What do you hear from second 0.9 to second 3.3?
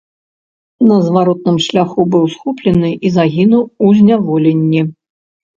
На зваротным шляху быў схоплены і